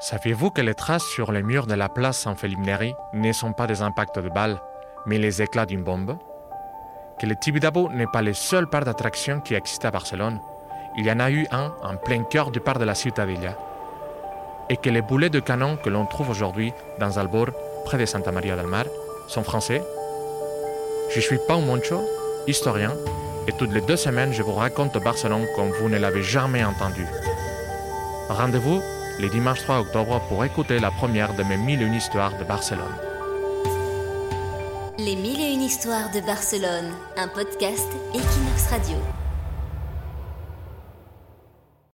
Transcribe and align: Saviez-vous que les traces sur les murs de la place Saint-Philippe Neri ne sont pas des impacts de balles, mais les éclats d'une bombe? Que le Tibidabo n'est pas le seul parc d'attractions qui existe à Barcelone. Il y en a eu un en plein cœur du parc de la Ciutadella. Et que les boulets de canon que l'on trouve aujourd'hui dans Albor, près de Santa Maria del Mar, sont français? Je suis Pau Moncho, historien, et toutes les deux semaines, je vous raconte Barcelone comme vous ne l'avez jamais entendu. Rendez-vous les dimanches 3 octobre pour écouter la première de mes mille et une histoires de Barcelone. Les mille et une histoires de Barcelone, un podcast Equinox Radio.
Saviez-vous 0.00 0.50
que 0.50 0.62
les 0.62 0.74
traces 0.74 1.04
sur 1.04 1.30
les 1.30 1.42
murs 1.42 1.66
de 1.66 1.74
la 1.74 1.90
place 1.90 2.20
Saint-Philippe 2.20 2.60
Neri 2.60 2.94
ne 3.12 3.32
sont 3.32 3.52
pas 3.52 3.66
des 3.66 3.82
impacts 3.82 4.18
de 4.18 4.30
balles, 4.30 4.58
mais 5.04 5.18
les 5.18 5.42
éclats 5.42 5.66
d'une 5.66 5.84
bombe? 5.84 6.16
Que 7.18 7.26
le 7.26 7.36
Tibidabo 7.36 7.90
n'est 7.90 8.06
pas 8.06 8.22
le 8.22 8.32
seul 8.32 8.66
parc 8.66 8.84
d'attractions 8.84 9.40
qui 9.40 9.52
existe 9.52 9.84
à 9.84 9.90
Barcelone. 9.90 10.40
Il 10.96 11.04
y 11.04 11.12
en 11.12 11.20
a 11.20 11.30
eu 11.30 11.46
un 11.50 11.74
en 11.82 11.96
plein 11.96 12.22
cœur 12.22 12.50
du 12.50 12.60
parc 12.60 12.78
de 12.78 12.86
la 12.86 12.94
Ciutadella. 12.94 13.58
Et 14.70 14.78
que 14.78 14.88
les 14.88 15.02
boulets 15.02 15.28
de 15.28 15.38
canon 15.38 15.76
que 15.76 15.90
l'on 15.90 16.06
trouve 16.06 16.30
aujourd'hui 16.30 16.72
dans 16.98 17.18
Albor, 17.18 17.48
près 17.84 17.98
de 17.98 18.06
Santa 18.06 18.32
Maria 18.32 18.56
del 18.56 18.68
Mar, 18.68 18.86
sont 19.28 19.42
français? 19.42 19.82
Je 21.14 21.20
suis 21.20 21.38
Pau 21.46 21.60
Moncho, 21.60 22.00
historien, 22.46 22.94
et 23.46 23.52
toutes 23.52 23.72
les 23.72 23.82
deux 23.82 23.96
semaines, 23.96 24.32
je 24.32 24.42
vous 24.42 24.54
raconte 24.54 24.96
Barcelone 24.96 25.46
comme 25.56 25.72
vous 25.72 25.90
ne 25.90 25.98
l'avez 25.98 26.22
jamais 26.22 26.64
entendu. 26.64 27.04
Rendez-vous 28.30 28.80
les 29.20 29.28
dimanches 29.28 29.62
3 29.62 29.80
octobre 29.80 30.20
pour 30.28 30.44
écouter 30.44 30.78
la 30.78 30.90
première 30.90 31.34
de 31.34 31.42
mes 31.42 31.58
mille 31.58 31.82
et 31.82 31.84
une 31.84 31.94
histoires 31.94 32.36
de 32.38 32.44
Barcelone. 32.44 32.96
Les 34.98 35.16
mille 35.16 35.40
et 35.40 35.52
une 35.52 35.62
histoires 35.62 36.10
de 36.10 36.20
Barcelone, 36.20 36.90
un 37.16 37.28
podcast 37.28 37.88
Equinox 38.14 38.66
Radio. 38.70 38.96